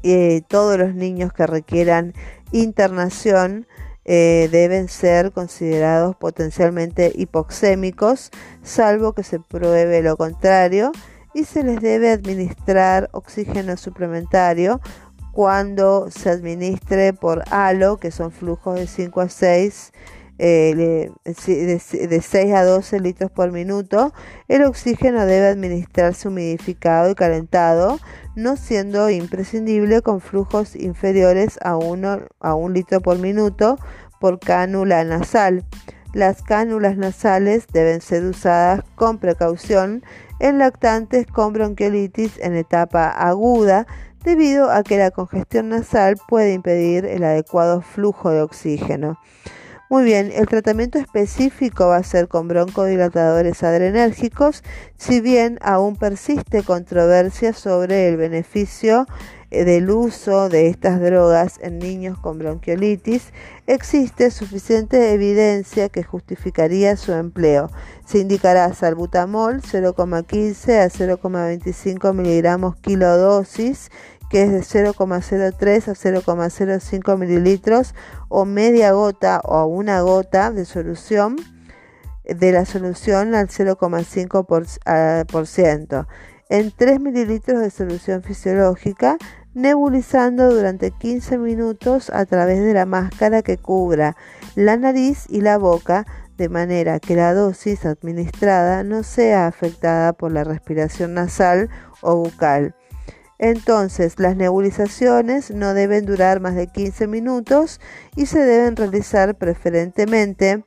Eh, 0.04 0.42
todos 0.48 0.78
los 0.78 0.94
niños 0.94 1.34
que 1.34 1.48
requieran 1.48 2.14
internación 2.52 3.66
eh, 4.06 4.50
deben 4.52 4.88
ser 4.88 5.32
considerados 5.32 6.16
potencialmente 6.16 7.12
hipoxémicos, 7.16 8.32
salvo 8.64 9.14
que 9.14 9.24
se 9.24 9.40
pruebe 9.40 10.02
lo 10.02 10.16
contrario, 10.16 10.92
y 11.34 11.44
se 11.44 11.64
les 11.64 11.82
debe 11.82 12.12
administrar 12.12 13.10
oxígeno 13.12 13.76
suplementario 13.76 14.80
cuando 15.34 16.10
se 16.10 16.30
administre 16.30 17.12
por 17.12 17.44
halo, 17.52 17.98
que 17.98 18.12
son 18.12 18.32
flujos 18.32 18.76
de 18.76 18.88
5 18.88 19.22
a 19.22 19.30
6 19.30 19.92
eh, 20.38 21.10
de, 21.24 22.22
6 22.22 22.54
a 22.54 22.64
12 22.64 23.00
litros 23.00 23.32
por 23.32 23.52
minuto. 23.52 24.14
El 24.48 24.64
oxígeno 24.64 25.26
debe 25.26 25.48
administrarse 25.48 26.28
humidificado 26.28 27.10
y 27.10 27.16
calentado, 27.16 28.00
no 28.36 28.58
siendo 28.58 29.10
imprescindible 29.10 30.02
con 30.02 30.22
flujos 30.22 30.76
inferiores 30.76 31.58
a 31.62 31.78
1 31.78 32.20
a 32.40 32.56
litro 32.70 33.02
por 33.02 33.20
minuto 33.20 33.78
por 34.20 34.40
cánula 34.40 35.04
nasal. 35.04 35.66
Las 36.14 36.42
cánulas 36.42 36.98
nasales 36.98 37.68
deben 37.74 38.00
ser 38.00 38.24
usadas 38.24 38.82
con 38.96 39.18
precaución 39.18 40.04
en 40.40 40.60
lactantes 40.60 41.28
con 41.28 41.54
bronquiolitis 41.54 42.40
en 42.40 42.56
etapa 42.56 43.10
aguda 43.10 43.86
debido 44.24 44.72
a 44.72 44.84
que 44.84 44.98
la 44.98 45.12
congestión 45.12 45.70
nasal 45.70 46.16
puede 46.28 46.54
impedir 46.54 47.06
el 47.06 47.24
adecuado 47.24 47.82
flujo 47.82 48.32
de 48.32 48.42
oxígeno. 48.42 49.20
Muy 49.88 50.04
bien, 50.04 50.32
el 50.34 50.48
tratamiento 50.48 50.98
específico 50.98 51.90
va 51.90 51.98
a 51.98 52.04
ser 52.04 52.28
con 52.28 52.48
broncodilatadores 52.48 53.62
adrenérgicos, 53.62 54.64
si 54.98 55.22
bien 55.22 55.60
aún 55.62 55.96
persiste 55.96 56.64
controversia 56.64 57.54
sobre 57.54 58.10
el 58.10 58.18
beneficio 58.18 59.06
eh, 59.52 59.64
del 59.64 59.92
uso 59.92 60.50
de 60.50 60.70
estas 60.70 61.00
drogas 61.00 61.60
en 61.62 61.78
niños 61.78 62.18
con 62.18 62.40
bronquiolitis, 62.40 63.32
existe 63.68 64.32
suficiente 64.32 65.14
evidencia 65.14 65.88
que 65.90 66.02
justificaría 66.02 66.98
su 66.98 67.14
empleo. 67.14 67.70
Se 68.08 68.18
indicará 68.18 68.74
salbutamol 68.74 69.62
0,15 69.62 70.80
a 70.80 70.90
0,25 70.90 72.12
miligramos 72.12 72.76
kilodosis 72.78 73.92
que 74.30 74.44
es 74.44 74.52
de 74.52 74.62
0,03 74.62 75.88
a 75.88 75.94
0,05 75.94 77.18
mililitros 77.18 77.94
o 78.30 78.46
media 78.46 78.94
gota 78.94 79.42
o 79.44 79.66
una 79.66 80.00
gota 80.02 80.52
de 80.52 80.64
solución 80.66 81.36
de 82.24 82.52
la 82.52 82.66
solución 82.66 83.36
al 83.36 83.50
0,5%. 83.50 86.08
En 86.50 86.72
3 86.72 87.00
mililitros 87.00 87.62
de 87.62 87.70
solución 87.72 88.24
fisiológica, 88.24 89.18
nebulizando 89.54 90.54
durante 90.54 90.92
15 90.92 91.38
minutos 91.38 92.10
a 92.10 92.26
través 92.26 92.62
de 92.62 92.74
la 92.74 92.86
máscara 92.86 93.42
que 93.42 93.58
cubra 93.58 94.18
la 94.56 94.76
nariz 94.78 95.26
y 95.30 95.42
la 95.42 95.58
boca 95.58 96.06
de 96.38 96.50
manera 96.50 97.00
que 97.00 97.16
la 97.16 97.34
dosis 97.34 97.86
administrada 97.86 98.84
no 98.84 99.04
sea 99.04 99.48
afectada 99.48 100.12
por 100.14 100.34
la 100.34 100.44
respiración 100.44 101.14
nasal 101.14 101.70
o 102.02 102.18
bucal. 102.18 102.76
Entonces, 103.38 104.20
las 104.20 104.36
nebulizaciones 104.36 105.52
no 105.52 105.74
deben 105.74 106.06
durar 106.06 106.40
más 106.40 106.56
de 106.56 106.68
15 106.68 107.08
minutos 107.08 107.82
y 108.16 108.28
se 108.28 108.40
deben 108.40 108.76
realizar 108.76 109.36
preferentemente 109.36 110.64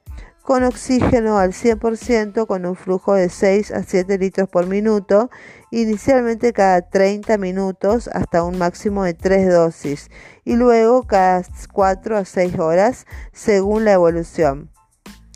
con 0.49 0.65
oxígeno 0.65 1.37
al 1.37 1.53
100% 1.53 2.47
con 2.47 2.65
un 2.65 2.75
flujo 2.75 3.13
de 3.13 3.29
6 3.29 3.71
a 3.71 3.83
7 3.83 4.17
litros 4.17 4.49
por 4.49 4.67
minuto, 4.67 5.29
inicialmente 5.71 6.55
cada 6.55 6.81
30 6.89 7.37
minutos 7.37 8.09
hasta 8.09 8.43
un 8.43 8.57
máximo 8.57 9.05
de 9.05 9.13
3 9.13 9.53
dosis 9.53 10.09
y 10.47 10.57
luego 10.57 11.03
cada 11.03 11.43
4 11.71 12.17
a 12.17 12.25
6 12.25 12.59
horas 12.61 13.07
según 13.31 13.85
la 13.85 13.93
evolución. 13.93 14.71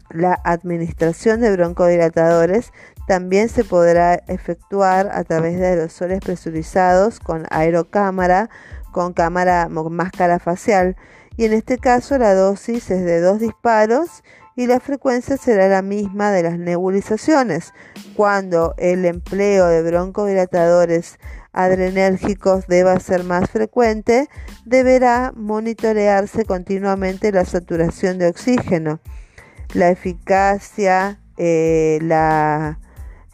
La 0.08 0.32
administración 0.44 1.42
de 1.42 1.52
broncodilatadores 1.52 2.72
también 3.06 3.48
se 3.48 3.64
podrá 3.64 4.14
efectuar 4.26 5.10
a 5.12 5.24
través 5.24 5.58
de 5.58 5.66
aerosoles 5.66 6.20
presurizados 6.20 7.20
con 7.20 7.46
aerocámara, 7.50 8.50
con 8.92 9.12
cámara 9.12 9.68
máscara 9.68 10.38
facial 10.38 10.96
y 11.36 11.46
en 11.46 11.52
este 11.52 11.78
caso 11.78 12.18
la 12.18 12.34
dosis 12.34 12.90
es 12.90 13.04
de 13.04 13.20
dos 13.20 13.40
disparos 13.40 14.22
y 14.54 14.66
la 14.66 14.80
frecuencia 14.80 15.36
será 15.36 15.68
la 15.68 15.80
misma 15.80 16.30
de 16.30 16.42
las 16.42 16.58
nebulizaciones. 16.58 17.72
Cuando 18.14 18.74
el 18.76 19.06
empleo 19.06 19.66
de 19.66 19.82
broncodilatadores 19.82 21.18
adrenérgicos 21.52 22.66
deba 22.66 23.00
ser 23.00 23.24
más 23.24 23.50
frecuente, 23.50 24.28
deberá 24.66 25.32
monitorearse 25.34 26.44
continuamente 26.44 27.32
la 27.32 27.46
saturación 27.46 28.18
de 28.18 28.28
oxígeno, 28.28 29.00
la 29.72 29.90
eficacia, 29.90 31.18
eh, 31.38 31.98
la 32.02 32.78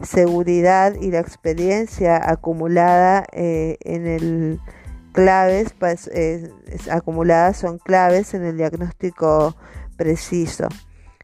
seguridad 0.03 0.95
y 1.01 1.11
la 1.11 1.21
experiencia 1.21 2.21
acumulada 2.31 3.25
eh, 3.33 3.77
en 3.81 4.07
el 4.07 4.61
claves 5.13 5.75
pues, 5.79 6.11
acumuladas 6.91 7.57
son 7.57 7.79
claves 7.79 8.35
en 8.35 8.45
el 8.45 8.57
diagnóstico 8.57 9.57
preciso. 9.97 10.69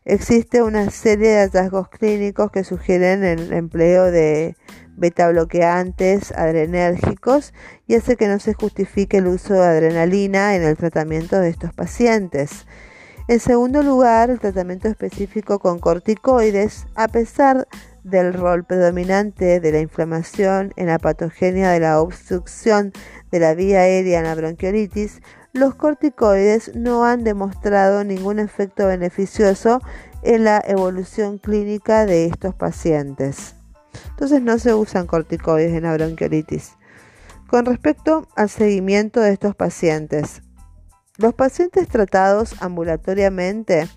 Existe 0.05 0.63
una 0.63 0.91
serie 0.91 1.31
de 1.31 1.39
hallazgos 1.39 1.89
clínicos 1.89 2.51
que 2.51 2.65
sugieren 2.65 3.25
el 3.25 3.53
empleo 3.53 4.11
de 4.11 4.57
beta 4.97 5.29
bloqueantes 5.31 6.31
adrenérgicos 6.33 7.55
y 7.87 7.95
hace 7.95 8.17
que 8.17 8.29
no 8.29 8.39
se 8.39 8.53
justifique 8.53 9.19
el 9.19 9.29
uso 9.29 9.55
de 9.55 9.65
adrenalina 9.65 10.57
en 10.57 10.63
el 10.63 10.77
tratamiento 10.77 11.41
de 11.41 11.49
estos 11.49 11.73
pacientes. 11.73 12.67
En 13.29 13.41
segundo 13.41 13.83
lugar, 13.83 14.29
el 14.29 14.41
tratamiento 14.41 14.89
específico 14.89 15.59
con 15.59 15.79
corticoides, 15.79 16.87
a 16.95 17.09
pesar 17.09 17.67
del 18.05 18.35
rol 18.35 18.65
predominante 18.65 19.59
de 19.59 19.73
la 19.73 19.81
inflamación 19.81 20.73
en 20.77 20.87
la 20.87 20.99
patogenia 20.99 21.71
de 21.71 21.81
la 21.81 22.01
obstrucción 22.01 22.93
de 23.33 23.41
la 23.41 23.55
vía 23.55 23.81
aérea 23.81 24.19
en 24.19 24.27
la 24.27 24.35
bronquiolitis, 24.35 25.21
los 25.53 25.75
corticoides 25.75 26.75
no 26.75 27.05
han 27.05 27.25
demostrado 27.25 28.05
ningún 28.05 28.39
efecto 28.39 28.87
beneficioso 28.87 29.81
en 30.23 30.45
la 30.45 30.63
evolución 30.67 31.39
clínica 31.39 32.07
de 32.07 32.27
estos 32.27 32.55
pacientes. 32.55 33.55
Entonces 34.11 34.43
no 34.43 34.59
se 34.59 34.75
usan 34.75 35.07
corticoides 35.07 35.73
en 35.73 35.85
la 35.85 35.95
bronquiolitis. 35.95 36.73
Con 37.49 37.67
respecto 37.67 38.27
al 38.37 38.49
seguimiento 38.49 39.21
de 39.21 39.33
estos 39.33 39.55
pacientes, 39.55 40.43
los 41.17 41.35
pacientes 41.35 41.89
tratados 41.89 42.57
ambulatoriamente 42.61 43.89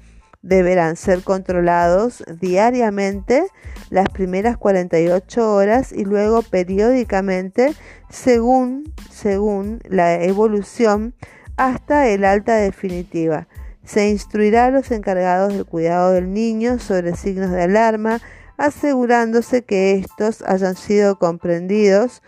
deberán 0.48 0.96
ser 0.96 1.24
controlados 1.24 2.24
diariamente 2.40 3.46
las 3.90 4.08
primeras 4.10 4.58
48 4.58 5.54
horas 5.54 5.92
y 5.92 6.06
luego 6.06 6.42
periódicamente 6.42 7.76
según, 8.10 8.94
según 9.12 9.82
la 9.90 10.24
evolución 10.24 11.14
hasta 11.58 12.08
el 12.08 12.24
alta 12.24 12.56
definitiva. 12.56 13.48
Se 13.84 14.10
instruirá 14.10 14.66
a 14.66 14.72
los 14.72 14.92
encargados 14.92 15.54
del 15.54 15.66
cuidado 15.66 16.12
del 16.14 16.32
niño 16.32 16.80
sobre 16.80 17.16
signos 17.16 17.52
de 17.52 17.64
alarma, 17.64 18.22
asegurándose 18.58 19.64
que 19.64 19.96
estos 19.96 20.42
hayan 20.44 20.76
sido 20.76 21.20
comprendidos. 21.20 22.22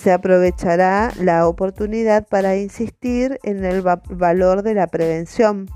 Se 0.00 0.12
aprovechará 0.12 1.12
la 1.18 1.48
oportunidad 1.48 2.26
para 2.28 2.56
insistir 2.56 3.38
en 3.42 3.64
el 3.64 3.82
valor 3.82 4.62
de 4.62 4.74
la 4.74 4.86
prevención. 4.86 5.68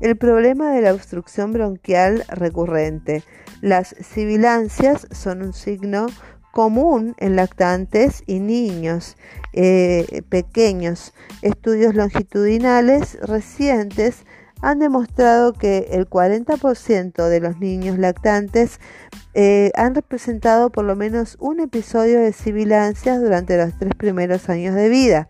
El 0.00 0.16
problema 0.16 0.70
de 0.72 0.82
la 0.82 0.94
obstrucción 0.94 1.52
bronquial 1.52 2.24
recurrente. 2.28 3.24
Las 3.60 3.96
sibilancias 4.00 5.08
son 5.10 5.42
un 5.42 5.52
signo 5.52 6.06
común 6.52 7.14
en 7.18 7.34
lactantes 7.34 8.22
y 8.26 8.38
niños 8.38 9.16
eh, 9.52 10.22
pequeños. 10.28 11.12
Estudios 11.42 11.94
longitudinales 11.94 13.18
recientes 13.20 14.24
han 14.60 14.78
demostrado 14.78 15.52
que 15.52 15.88
el 15.90 16.08
40% 16.08 17.28
de 17.28 17.40
los 17.40 17.58
niños 17.58 17.98
lactantes 17.98 18.80
eh, 19.34 19.70
han 19.74 19.94
representado 19.94 20.70
por 20.70 20.84
lo 20.84 20.96
menos 20.96 21.36
un 21.40 21.60
episodio 21.60 22.20
de 22.20 22.32
sibilancias 22.32 23.20
durante 23.20 23.56
los 23.56 23.76
tres 23.78 23.94
primeros 23.96 24.48
años 24.48 24.74
de 24.74 24.88
vida. 24.88 25.28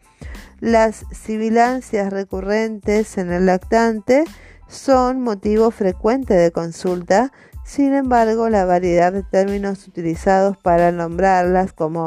Las 0.60 1.04
sibilancias 1.10 2.12
recurrentes 2.12 3.16
en 3.18 3.32
el 3.32 3.46
lactante 3.46 4.24
son 4.68 5.22
motivo 5.22 5.70
frecuente 5.70 6.34
de 6.34 6.52
consulta 6.52 7.32
sin 7.68 7.92
embargo, 7.92 8.48
la 8.48 8.64
variedad 8.64 9.12
de 9.12 9.22
términos 9.22 9.86
utilizados 9.86 10.56
para 10.56 10.90
nombrarlas 10.90 11.74
como 11.74 12.06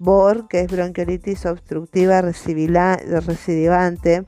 BOR, 0.00 0.48
que 0.48 0.62
es 0.62 0.72
bronquiolitis 0.72 1.46
obstructiva 1.46 2.20
recidivante, 2.20 4.24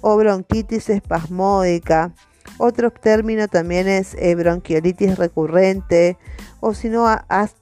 o 0.00 0.16
bronquitis 0.16 0.88
espasmódica. 0.88 2.14
Otro 2.56 2.90
término 2.90 3.48
también 3.48 3.86
es 3.86 4.14
eh, 4.14 4.34
bronquiolitis 4.34 5.18
recurrente, 5.18 6.16
o 6.60 6.72
si 6.72 6.88
no, 6.88 7.06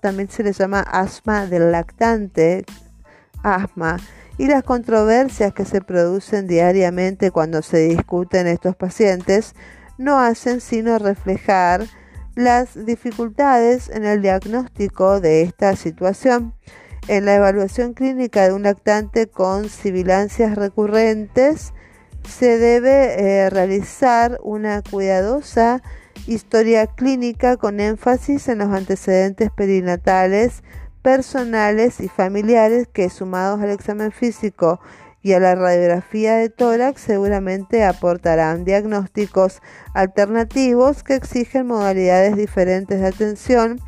también 0.01 0.31
se 0.31 0.45
le 0.45 0.53
llama 0.53 0.83
asma 0.83 1.49
del 1.49 1.73
lactante, 1.73 2.65
asma. 3.43 3.97
Y 4.39 4.47
las 4.47 4.63
controversias 4.63 5.53
que 5.53 5.65
se 5.65 5.81
producen 5.81 6.47
diariamente 6.47 7.31
cuando 7.31 7.63
se 7.63 7.79
discuten 7.89 8.47
estos 8.47 8.75
pacientes 8.77 9.55
no 9.99 10.19
hacen 10.19 10.61
sino 10.61 10.99
reflejar 10.99 11.87
las 12.35 12.87
dificultades 12.87 13.91
en 13.91 14.05
el 14.05 14.23
diagnóstico 14.23 15.21
de 15.21 15.43
esta 15.43 15.77
situación. 15.77 16.55
En 17.09 17.25
la 17.25 17.35
evaluación 17.35 17.95
clínica 17.95 18.47
de 18.47 18.53
un 18.53 18.63
lactante 18.63 19.27
con 19.27 19.69
sibilancias 19.69 20.57
recurrentes 20.57 21.75
se 22.29 22.59
debe 22.59 23.15
eh, 23.19 23.51
realizar 23.51 24.39
una 24.43 24.83
cuidadosa 24.83 25.83
historia 26.27 26.87
clínica 26.87 27.57
con 27.57 27.81
énfasis 27.81 28.49
en 28.49 28.59
los 28.59 28.71
antecedentes 28.71 29.51
perinatales, 29.51 30.63
personales 31.03 32.01
y 32.01 32.09
familiares 32.09 32.89
que 32.93 33.11
sumados 33.11 33.61
al 33.61 33.71
examen 33.71 34.13
físico 34.13 34.81
y 35.23 35.35
a 35.35 35.41
la 35.41 35.55
radiografía 35.55 36.35
de 36.35 36.49
tórax 36.49 37.01
seguramente 37.01 37.85
aportarán 37.85 38.65
diagnósticos 38.65 39.61
alternativos 39.95 41.03
que 41.03 41.15
exigen 41.15 41.67
modalidades 41.67 42.37
diferentes 42.37 43.01
de 43.01 43.07
atención 43.07 43.81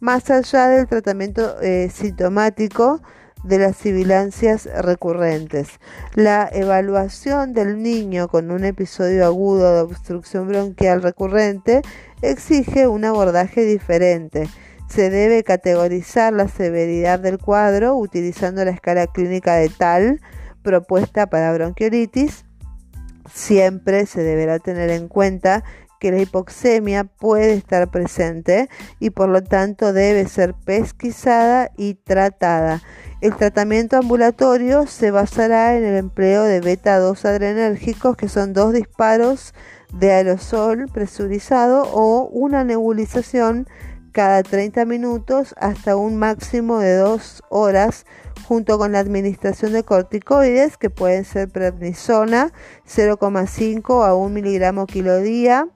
más 0.00 0.30
allá 0.30 0.68
del 0.68 0.88
tratamiento 0.88 1.60
eh, 1.60 1.90
sintomático 1.92 3.00
de 3.44 3.58
las 3.58 3.76
sibilancias 3.76 4.68
recurrentes. 4.82 5.68
La 6.14 6.48
evaluación 6.52 7.54
del 7.54 7.82
niño 7.82 8.28
con 8.28 8.50
un 8.50 8.64
episodio 8.64 9.24
agudo 9.26 9.74
de 9.74 9.80
obstrucción 9.82 10.48
bronquial 10.48 11.02
recurrente 11.02 11.82
exige 12.22 12.86
un 12.86 13.04
abordaje 13.04 13.64
diferente. 13.64 14.48
Se 14.90 15.08
debe 15.08 15.44
categorizar 15.44 16.32
la 16.32 16.48
severidad 16.48 17.20
del 17.20 17.38
cuadro 17.38 17.94
utilizando 17.94 18.64
la 18.64 18.72
escala 18.72 19.06
clínica 19.06 19.54
de 19.54 19.68
tal 19.68 20.20
propuesta 20.62 21.28
para 21.28 21.52
bronquiolitis, 21.52 22.44
siempre 23.32 24.06
se 24.06 24.22
deberá 24.22 24.58
tener 24.58 24.90
en 24.90 25.06
cuenta 25.06 25.62
que 26.00 26.10
la 26.10 26.20
hipoxemia 26.20 27.04
puede 27.04 27.52
estar 27.52 27.88
presente 27.90 28.68
y 28.98 29.10
por 29.10 29.28
lo 29.28 29.44
tanto 29.44 29.92
debe 29.92 30.26
ser 30.26 30.54
pesquisada 30.54 31.70
y 31.76 31.94
tratada. 31.94 32.82
El 33.20 33.36
tratamiento 33.36 33.96
ambulatorio 33.96 34.88
se 34.88 35.12
basará 35.12 35.76
en 35.76 35.84
el 35.84 35.96
empleo 35.96 36.42
de 36.42 36.60
beta 36.60 36.98
2 36.98 37.24
adrenérgicos, 37.26 38.16
que 38.16 38.28
son 38.28 38.54
dos 38.54 38.72
disparos 38.72 39.54
de 39.92 40.10
aerosol 40.10 40.86
presurizado 40.92 41.82
o 41.92 42.26
una 42.28 42.64
nebulización 42.64 43.68
cada 44.12 44.42
30 44.42 44.84
minutos 44.84 45.54
hasta 45.58 45.96
un 45.96 46.16
máximo 46.16 46.78
de 46.78 46.96
2 46.96 47.42
horas 47.48 48.06
junto 48.46 48.78
con 48.78 48.92
la 48.92 48.98
administración 48.98 49.72
de 49.72 49.84
corticoides 49.84 50.76
que 50.76 50.90
pueden 50.90 51.24
ser 51.24 51.48
prednisona 51.48 52.52
0,5 52.86 54.04
a 54.04 54.14
1 54.14 54.28
miligramo 54.28 54.86
kilo 54.86 55.18
día, 55.20 55.68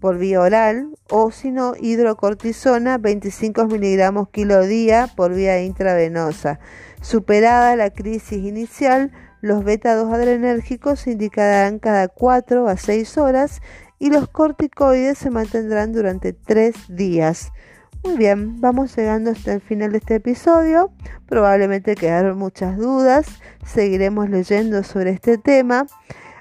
por 0.00 0.18
vía 0.18 0.40
oral 0.40 0.96
o 1.10 1.30
si 1.30 1.50
no 1.52 1.74
hidrocortisona 1.78 2.98
25 2.98 3.66
miligramos 3.66 4.30
kilo 4.30 4.62
día 4.62 5.08
por 5.14 5.34
vía 5.34 5.62
intravenosa. 5.62 6.58
Superada 7.02 7.76
la 7.76 7.90
crisis 7.90 8.44
inicial, 8.44 9.12
los 9.42 9.62
beta-2 9.64 10.12
adrenérgicos 10.12 11.00
se 11.00 11.12
indicarán 11.12 11.78
cada 11.78 12.08
4 12.08 12.66
a 12.66 12.76
6 12.76 13.18
horas 13.18 13.60
y 14.00 14.10
los 14.10 14.28
corticoides 14.28 15.18
se 15.18 15.30
mantendrán 15.30 15.92
durante 15.92 16.32
3 16.32 16.74
días. 16.88 17.52
Muy 18.02 18.16
bien, 18.16 18.60
vamos 18.60 18.96
llegando 18.96 19.30
hasta 19.30 19.52
el 19.52 19.60
final 19.60 19.92
de 19.92 19.98
este 19.98 20.14
episodio. 20.16 20.90
Probablemente 21.26 21.94
quedaron 21.94 22.38
muchas 22.38 22.78
dudas. 22.78 23.26
Seguiremos 23.64 24.30
leyendo 24.30 24.82
sobre 24.82 25.10
este 25.10 25.36
tema. 25.36 25.86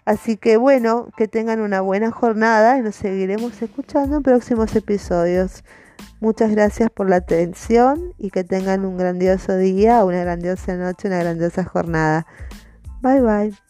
Así 0.06 0.38
que 0.38 0.56
bueno, 0.56 1.10
que 1.18 1.28
tengan 1.28 1.60
una 1.60 1.82
buena 1.82 2.12
jornada 2.12 2.78
y 2.78 2.82
nos 2.82 2.96
seguiremos 2.96 3.62
escuchando 3.62 4.18
en 4.18 4.24
próximos 4.24 4.74
episodios. 4.76 5.66
Muchas 6.22 6.52
gracias 6.52 6.90
por 6.90 7.10
la 7.10 7.18
atención 7.18 8.14
y 8.18 8.32
que 8.32 8.46
tengan 8.46 8.86
un 8.86 8.98
grandioso 8.98 9.58
día, 9.58 10.06
una 10.06 10.22
grandiosa 10.22 10.76
noche, 10.76 11.10
una 11.10 11.20
grandiosa 11.20 11.66
jornada. 11.66 12.26
Bye 13.02 13.22
bye. 13.22 13.69